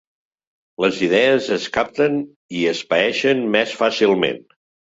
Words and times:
Les 0.85 1.01
idees 1.07 1.49
es 1.57 1.67
capten 1.75 2.17
i 2.63 2.65
es 2.73 2.83
paeixen 2.97 3.47
més 3.59 3.77
fàcilment. 3.85 4.45